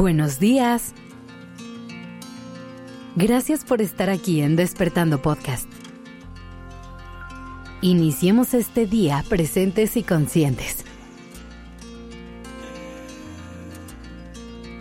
Buenos 0.00 0.38
días. 0.38 0.94
Gracias 3.16 3.66
por 3.66 3.82
estar 3.82 4.08
aquí 4.08 4.40
en 4.40 4.56
Despertando 4.56 5.20
Podcast. 5.20 5.68
Iniciemos 7.82 8.54
este 8.54 8.86
día 8.86 9.22
presentes 9.28 9.98
y 9.98 10.02
conscientes. 10.02 10.86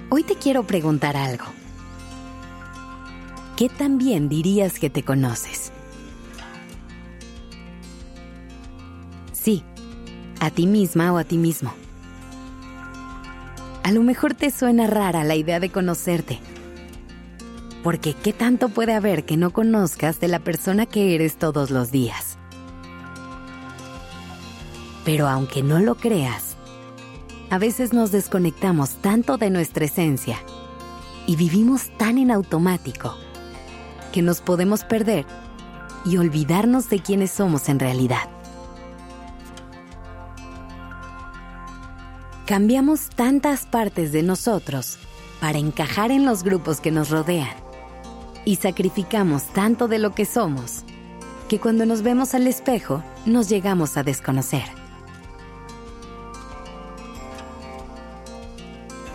Hoy 0.09 0.23
te 0.23 0.35
quiero 0.35 0.63
preguntar 0.63 1.17
algo. 1.17 1.43
¿Qué 3.57 3.67
tan 3.67 3.97
bien 3.97 4.29
dirías 4.29 4.79
que 4.79 4.89
te 4.89 5.03
conoces? 5.03 5.73
Sí, 9.33 9.65
a 10.39 10.49
ti 10.49 10.65
misma 10.65 11.11
o 11.11 11.17
a 11.17 11.25
ti 11.25 11.37
mismo. 11.37 11.73
A 13.83 13.91
lo 13.91 14.03
mejor 14.03 14.33
te 14.33 14.51
suena 14.51 14.87
rara 14.87 15.23
la 15.23 15.35
idea 15.35 15.59
de 15.59 15.71
conocerte. 15.71 16.39
Porque 17.83 18.13
¿qué 18.13 18.33
tanto 18.33 18.69
puede 18.69 18.93
haber 18.93 19.25
que 19.25 19.37
no 19.37 19.51
conozcas 19.51 20.19
de 20.19 20.27
la 20.27 20.39
persona 20.39 20.85
que 20.85 21.15
eres 21.15 21.37
todos 21.37 21.71
los 21.71 21.91
días? 21.91 22.37
Pero 25.05 25.27
aunque 25.27 25.63
no 25.63 25.79
lo 25.79 25.95
creas, 25.95 26.55
a 27.49 27.57
veces 27.57 27.93
nos 27.93 28.11
desconectamos 28.11 28.95
tanto 29.01 29.37
de 29.37 29.49
nuestra 29.49 29.85
esencia 29.85 30.37
y 31.25 31.35
vivimos 31.35 31.89
tan 31.97 32.17
en 32.17 32.31
automático 32.31 33.15
que 34.11 34.21
nos 34.21 34.41
podemos 34.41 34.83
perder 34.83 35.25
y 36.05 36.17
olvidarnos 36.17 36.89
de 36.89 36.99
quiénes 36.99 37.31
somos 37.31 37.69
en 37.69 37.79
realidad. 37.79 38.29
Cambiamos 42.49 43.09
tantas 43.09 43.67
partes 43.67 44.11
de 44.11 44.23
nosotros 44.23 44.97
para 45.39 45.59
encajar 45.59 46.09
en 46.09 46.25
los 46.25 46.41
grupos 46.41 46.81
que 46.81 46.89
nos 46.89 47.11
rodean 47.11 47.55
y 48.43 48.55
sacrificamos 48.55 49.43
tanto 49.53 49.87
de 49.87 49.99
lo 49.99 50.15
que 50.15 50.25
somos 50.25 50.83
que 51.47 51.59
cuando 51.59 51.85
nos 51.85 52.01
vemos 52.01 52.33
al 52.33 52.47
espejo 52.47 53.03
nos 53.27 53.49
llegamos 53.49 53.97
a 53.97 54.03
desconocer. 54.03 54.63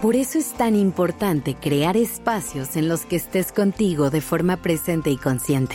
Por 0.00 0.14
eso 0.14 0.38
es 0.38 0.52
tan 0.52 0.76
importante 0.76 1.56
crear 1.56 1.96
espacios 1.96 2.76
en 2.76 2.86
los 2.86 3.04
que 3.04 3.16
estés 3.16 3.50
contigo 3.50 4.10
de 4.10 4.20
forma 4.20 4.58
presente 4.58 5.10
y 5.10 5.16
consciente. 5.16 5.74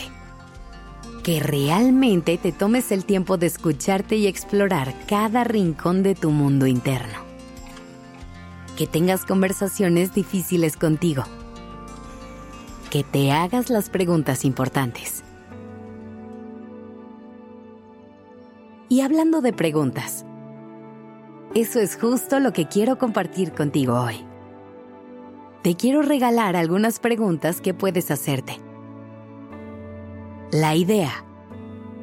Que 1.24 1.42
realmente 1.42 2.38
te 2.38 2.54
tomes 2.54 2.94
el 2.94 3.04
tiempo 3.04 3.36
de 3.36 3.48
escucharte 3.48 4.16
y 4.16 4.28
explorar 4.28 4.96
cada 5.08 5.44
rincón 5.44 6.04
de 6.04 6.16
tu 6.16 6.30
mundo 6.30 6.66
interno 6.66 7.29
que 8.80 8.88
tengas 8.88 9.26
conversaciones 9.26 10.14
difíciles 10.14 10.78
contigo, 10.78 11.24
que 12.90 13.04
te 13.04 13.30
hagas 13.30 13.70
las 13.70 13.90
preguntas 13.90 14.46
importantes. 14.46 15.22
Y 18.88 19.02
hablando 19.02 19.42
de 19.42 19.52
preguntas, 19.52 20.26
eso 21.56 21.82
es 21.82 21.98
justo 21.98 22.40
lo 22.40 22.54
que 22.54 22.70
quiero 22.70 22.98
compartir 22.98 23.52
contigo 23.52 24.00
hoy. 24.00 24.26
Te 25.62 25.76
quiero 25.76 26.02
regalar 26.02 26.56
algunas 26.56 27.00
preguntas 27.00 27.60
que 27.60 27.74
puedes 27.74 28.10
hacerte. 28.12 28.62
La 30.54 30.74
idea 30.74 31.26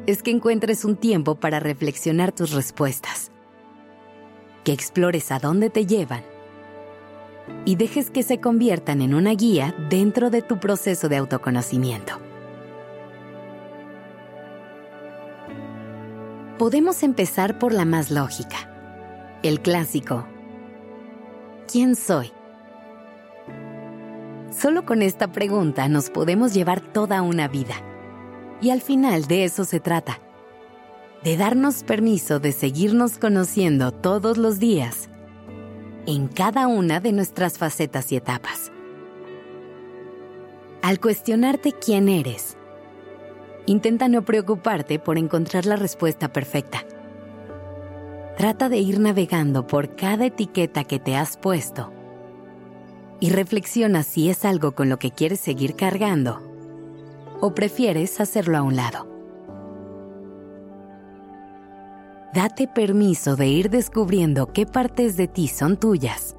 es 0.04 0.22
que 0.22 0.30
encuentres 0.30 0.84
un 0.84 0.96
tiempo 0.96 1.36
para 1.36 1.58
reflexionar 1.58 2.32
tus 2.32 2.52
respuestas, 2.52 3.32
que 4.62 4.72
explores 4.72 5.32
a 5.32 5.38
dónde 5.38 5.70
te 5.70 5.86
llevan 5.86 6.35
y 7.64 7.76
dejes 7.76 8.10
que 8.10 8.22
se 8.22 8.40
conviertan 8.40 9.02
en 9.02 9.14
una 9.14 9.32
guía 9.32 9.74
dentro 9.90 10.30
de 10.30 10.42
tu 10.42 10.58
proceso 10.58 11.08
de 11.08 11.16
autoconocimiento. 11.16 12.18
Podemos 16.58 17.02
empezar 17.02 17.58
por 17.58 17.72
la 17.72 17.84
más 17.84 18.10
lógica, 18.10 18.56
el 19.42 19.60
clásico. 19.60 20.26
¿Quién 21.70 21.96
soy? 21.96 22.32
Solo 24.50 24.86
con 24.86 25.02
esta 25.02 25.32
pregunta 25.32 25.88
nos 25.88 26.08
podemos 26.08 26.54
llevar 26.54 26.80
toda 26.80 27.20
una 27.20 27.46
vida. 27.46 27.74
Y 28.62 28.70
al 28.70 28.80
final 28.80 29.26
de 29.26 29.44
eso 29.44 29.64
se 29.64 29.80
trata, 29.80 30.20
de 31.22 31.36
darnos 31.36 31.82
permiso 31.82 32.38
de 32.38 32.52
seguirnos 32.52 33.18
conociendo 33.18 33.92
todos 33.92 34.38
los 34.38 34.58
días 34.58 35.10
en 36.06 36.28
cada 36.28 36.66
una 36.68 37.00
de 37.00 37.12
nuestras 37.12 37.58
facetas 37.58 38.12
y 38.12 38.16
etapas. 38.16 38.70
Al 40.82 41.00
cuestionarte 41.00 41.72
quién 41.72 42.08
eres, 42.08 42.56
intenta 43.66 44.08
no 44.08 44.24
preocuparte 44.24 44.98
por 44.98 45.18
encontrar 45.18 45.66
la 45.66 45.76
respuesta 45.76 46.32
perfecta. 46.32 46.84
Trata 48.36 48.68
de 48.68 48.78
ir 48.78 49.00
navegando 49.00 49.66
por 49.66 49.96
cada 49.96 50.26
etiqueta 50.26 50.84
que 50.84 51.00
te 51.00 51.16
has 51.16 51.36
puesto 51.36 51.92
y 53.18 53.30
reflexiona 53.30 54.02
si 54.02 54.28
es 54.28 54.44
algo 54.44 54.72
con 54.72 54.88
lo 54.88 54.98
que 54.98 55.10
quieres 55.10 55.40
seguir 55.40 55.74
cargando 55.74 56.42
o 57.40 57.54
prefieres 57.54 58.20
hacerlo 58.20 58.58
a 58.58 58.62
un 58.62 58.76
lado. 58.76 59.15
Date 62.36 62.68
permiso 62.68 63.34
de 63.34 63.46
ir 63.46 63.70
descubriendo 63.70 64.52
qué 64.52 64.66
partes 64.66 65.16
de 65.16 65.26
ti 65.26 65.48
son 65.48 65.78
tuyas 65.78 66.36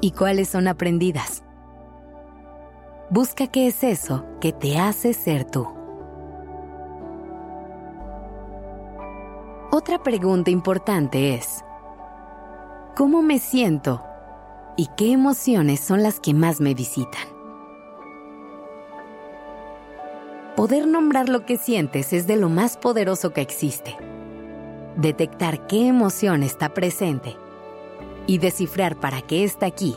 y 0.00 0.12
cuáles 0.12 0.48
son 0.48 0.66
aprendidas. 0.66 1.42
Busca 3.10 3.48
qué 3.48 3.66
es 3.66 3.84
eso 3.84 4.24
que 4.40 4.54
te 4.54 4.78
hace 4.78 5.12
ser 5.12 5.44
tú. 5.44 5.68
Otra 9.70 10.02
pregunta 10.02 10.50
importante 10.50 11.34
es, 11.34 11.62
¿cómo 12.96 13.20
me 13.20 13.38
siento 13.40 14.02
y 14.78 14.86
qué 14.96 15.12
emociones 15.12 15.80
son 15.80 16.02
las 16.02 16.18
que 16.18 16.32
más 16.32 16.62
me 16.62 16.72
visitan? 16.72 17.28
Poder 20.56 20.86
nombrar 20.86 21.28
lo 21.28 21.44
que 21.44 21.58
sientes 21.58 22.14
es 22.14 22.26
de 22.26 22.36
lo 22.36 22.48
más 22.48 22.78
poderoso 22.78 23.34
que 23.34 23.42
existe 23.42 23.94
detectar 24.98 25.68
qué 25.68 25.86
emoción 25.86 26.42
está 26.42 26.74
presente 26.74 27.36
y 28.26 28.38
descifrar 28.38 28.98
para 28.98 29.22
qué 29.22 29.44
está 29.44 29.66
aquí 29.66 29.94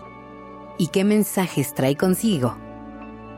y 0.77 0.87
qué 0.87 1.03
mensajes 1.03 1.73
trae 1.73 1.95
consigo, 1.97 2.55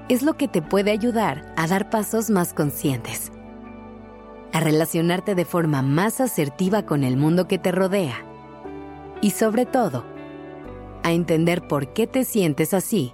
es 0.09 0.23
lo 0.23 0.33
que 0.33 0.49
te 0.49 0.61
puede 0.61 0.91
ayudar 0.91 1.53
a 1.55 1.65
dar 1.67 1.89
pasos 1.89 2.29
más 2.29 2.53
conscientes, 2.53 3.31
a 4.51 4.59
relacionarte 4.59 5.35
de 5.35 5.45
forma 5.45 5.81
más 5.81 6.19
asertiva 6.19 6.85
con 6.85 7.05
el 7.05 7.15
mundo 7.15 7.47
que 7.47 7.57
te 7.57 7.71
rodea 7.71 8.25
y 9.21 9.31
sobre 9.31 9.65
todo, 9.65 10.03
a 11.01 11.13
entender 11.13 11.65
por 11.65 11.93
qué 11.93 12.07
te 12.07 12.25
sientes 12.25 12.73
así 12.73 13.13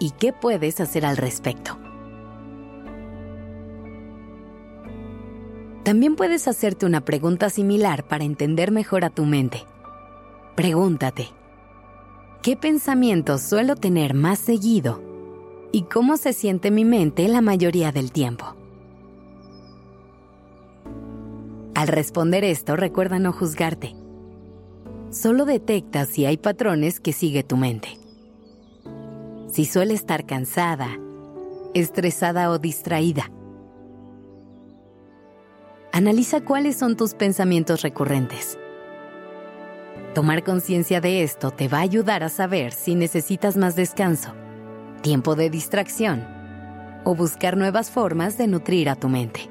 y 0.00 0.12
qué 0.12 0.32
puedes 0.32 0.80
hacer 0.80 1.04
al 1.04 1.18
respecto. 1.18 1.83
También 5.84 6.16
puedes 6.16 6.48
hacerte 6.48 6.86
una 6.86 7.02
pregunta 7.02 7.50
similar 7.50 8.08
para 8.08 8.24
entender 8.24 8.70
mejor 8.70 9.04
a 9.04 9.10
tu 9.10 9.26
mente. 9.26 9.64
Pregúntate, 10.56 11.28
¿qué 12.40 12.56
pensamientos 12.56 13.42
suelo 13.42 13.76
tener 13.76 14.14
más 14.14 14.38
seguido? 14.38 15.02
¿Y 15.72 15.82
cómo 15.82 16.16
se 16.16 16.32
siente 16.32 16.70
mi 16.70 16.86
mente 16.86 17.28
la 17.28 17.42
mayoría 17.42 17.92
del 17.92 18.12
tiempo? 18.12 18.56
Al 21.74 21.88
responder 21.88 22.44
esto, 22.44 22.76
recuerda 22.76 23.18
no 23.18 23.32
juzgarte. 23.32 23.94
Solo 25.10 25.44
detecta 25.44 26.06
si 26.06 26.24
hay 26.24 26.38
patrones 26.38 26.98
que 26.98 27.12
sigue 27.12 27.42
tu 27.42 27.58
mente. 27.58 27.98
Si 29.52 29.66
suele 29.66 29.92
estar 29.92 30.24
cansada, 30.24 30.98
estresada 31.74 32.50
o 32.50 32.58
distraída 32.58 33.30
Analiza 35.94 36.40
cuáles 36.40 36.76
son 36.76 36.96
tus 36.96 37.14
pensamientos 37.14 37.82
recurrentes. 37.82 38.58
Tomar 40.12 40.42
conciencia 40.42 41.00
de 41.00 41.22
esto 41.22 41.52
te 41.52 41.68
va 41.68 41.78
a 41.78 41.82
ayudar 41.82 42.24
a 42.24 42.30
saber 42.30 42.72
si 42.72 42.96
necesitas 42.96 43.56
más 43.56 43.76
descanso, 43.76 44.34
tiempo 45.02 45.36
de 45.36 45.50
distracción 45.50 46.26
o 47.04 47.14
buscar 47.14 47.56
nuevas 47.56 47.92
formas 47.92 48.36
de 48.36 48.48
nutrir 48.48 48.88
a 48.88 48.96
tu 48.96 49.08
mente. 49.08 49.48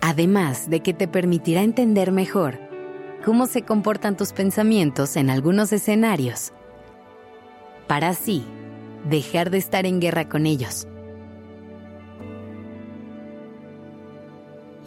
Además 0.00 0.68
de 0.68 0.80
que 0.80 0.94
te 0.94 1.06
permitirá 1.06 1.62
entender 1.62 2.10
mejor 2.10 2.58
cómo 3.24 3.46
se 3.46 3.62
comportan 3.62 4.16
tus 4.16 4.32
pensamientos 4.32 5.14
en 5.14 5.30
algunos 5.30 5.72
escenarios, 5.72 6.52
para 7.86 8.08
así 8.08 8.44
dejar 9.08 9.50
de 9.50 9.58
estar 9.58 9.86
en 9.86 10.00
guerra 10.00 10.28
con 10.28 10.44
ellos 10.44 10.88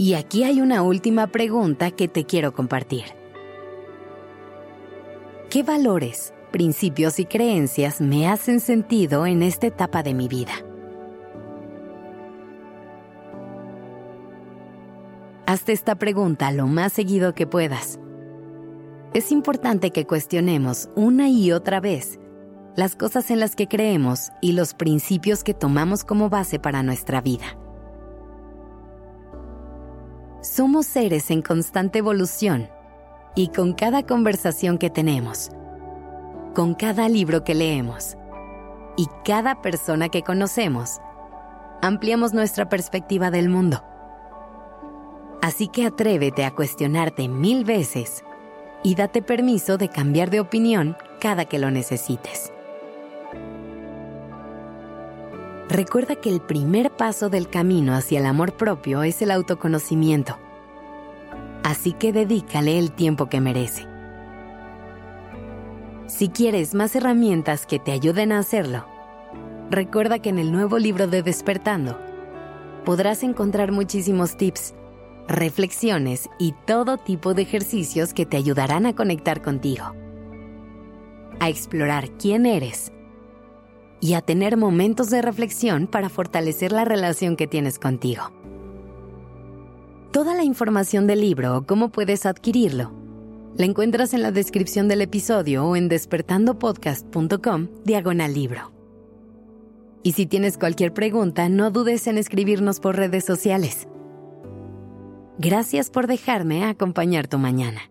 Y 0.02 0.16
aquí 0.16 0.44
hay 0.44 0.62
una 0.62 0.82
última 0.82 1.28
pregunta 1.28 1.92
que 1.92 2.08
te 2.08 2.26
quiero 2.26 2.56
compartir. 2.56 3.04
¿Qué 5.52 5.62
valores 5.62 6.34
principios 6.52 7.20
y 7.20 7.26
creencias 7.26 8.02
me 8.02 8.28
hacen 8.28 8.62
sentido 8.62 9.28
en 9.28 9.44
esta 9.44 9.68
etapa 9.68 10.02
de 10.02 10.16
mi 10.16 10.28
vida? 10.28 10.54
Hazte 15.46 15.72
esta 15.72 15.94
pregunta 15.94 16.52
lo 16.52 16.66
más 16.66 16.94
seguido 16.94 17.36
que 17.36 17.46
puedas. 17.46 18.00
Es 19.14 19.32
importante 19.32 19.92
que 19.92 20.08
cuestionemos 20.08 20.90
una 20.96 21.30
y 21.30 21.52
otra 21.52 21.80
vez 21.80 22.20
las 22.76 22.96
cosas 22.96 23.30
en 23.30 23.40
las 23.40 23.56
que 23.56 23.68
creemos 23.68 24.32
y 24.42 24.54
los 24.54 24.74
principios 24.74 25.44
que 25.44 25.54
tomamos 25.54 26.04
como 26.04 26.28
base 26.28 26.58
para 26.58 26.82
nuestra 26.82 27.22
vida. 27.22 27.61
Somos 30.42 30.88
seres 30.88 31.30
en 31.30 31.44
constante 31.44 32.00
evolución 32.00 32.68
y 33.36 33.50
con 33.50 33.74
cada 33.74 34.02
conversación 34.02 34.80
que 34.80 34.90
tenemos, 34.90 35.52
con 36.56 36.74
cada 36.74 37.08
libro 37.10 37.44
que 37.44 37.54
leemos 37.54 38.18
y 38.98 39.06
cada 39.24 39.62
persona 39.62 40.10
que 40.10 40.24
conocemos, 40.24 40.98
ampliamos 41.84 42.34
nuestra 42.34 42.70
perspectiva 42.70 43.30
del 43.30 43.50
mundo. 43.50 43.84
Así 45.44 45.68
que 45.68 45.86
atrévete 45.86 46.44
a 46.44 46.56
cuestionarte 46.56 47.28
mil 47.28 47.64
veces 47.64 48.24
y 48.82 48.96
date 48.96 49.22
permiso 49.22 49.78
de 49.78 49.90
cambiar 49.90 50.32
de 50.32 50.40
opinión 50.40 50.98
cada 51.20 51.46
que 51.46 51.60
lo 51.60 51.70
necesites. 51.70 52.52
Recuerda 55.72 56.18
que 56.18 56.30
el 56.30 56.42
primer 56.42 56.92
paso 56.92 57.30
del 57.30 57.50
camino 57.50 57.96
hacia 57.96 58.20
el 58.20 58.26
amor 58.26 58.58
propio 58.58 59.04
es 59.04 59.22
el 59.22 59.32
autoconocimiento. 59.32 60.38
Así 61.64 61.94
que 61.94 62.12
dedícale 62.12 62.78
el 62.78 62.92
tiempo 62.92 63.28
que 63.28 63.40
merece. 63.40 63.88
Si 66.08 66.28
quieres 66.28 66.76
más 66.76 66.94
herramientas 66.94 67.66
que 67.66 67.80
te 67.80 67.94
ayuden 67.94 68.34
a 68.34 68.40
hacerlo, 68.40 68.86
recuerda 69.70 70.20
que 70.20 70.28
en 70.28 70.40
el 70.40 70.52
nuevo 70.52 70.78
libro 70.78 71.08
de 71.08 71.24
Despertando 71.24 71.98
podrás 72.84 73.24
encontrar 73.24 73.72
muchísimos 73.72 74.36
tips, 74.36 74.74
reflexiones 75.30 76.30
y 76.38 76.54
todo 76.66 76.98
tipo 76.98 77.34
de 77.34 77.44
ejercicios 77.44 78.14
que 78.14 78.26
te 78.26 78.36
ayudarán 78.36 78.88
a 78.88 78.94
conectar 78.94 79.42
contigo, 79.42 79.86
a 81.40 81.48
explorar 81.48 82.12
quién 82.18 82.46
eres 82.46 82.92
y 84.02 84.16
a 84.16 84.22
tener 84.22 84.58
momentos 84.58 85.10
de 85.10 85.22
reflexión 85.22 85.88
para 85.88 86.10
fortalecer 86.10 86.74
la 86.74 86.84
relación 86.84 87.38
que 87.38 87.48
tienes 87.48 87.80
contigo. 87.80 88.24
Toda 90.12 90.36
la 90.36 90.44
información 90.44 91.08
del 91.08 91.22
libro 91.22 91.58
o 91.58 91.66
cómo 91.66 91.90
puedes 91.90 92.26
adquirirlo 92.26 92.92
la 93.58 93.66
encuentras 93.66 94.14
en 94.14 94.22
la 94.22 94.32
descripción 94.32 94.88
del 94.88 95.02
episodio 95.02 95.66
o 95.66 95.76
en 95.76 95.90
despertandopodcast.com 95.90 97.68
diagonal 97.84 98.34
libro. 98.34 98.72
Y 100.04 100.14
si 100.14 100.26
tienes 100.26 100.58
cualquier 100.58 100.94
pregunta, 100.94 101.48
no 101.50 101.70
dudes 101.70 102.08
en 102.08 102.18
escribirnos 102.18 102.80
por 102.80 102.96
redes 102.96 103.26
sociales. 103.26 103.88
Gracias 105.38 105.90
por 105.90 106.08
dejarme 106.08 106.66
acompañar 106.66 107.28
tu 107.28 107.38
mañana. 107.38 107.91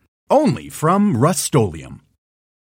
only 0.31 0.69
from 0.69 1.17
Rust 1.17 1.53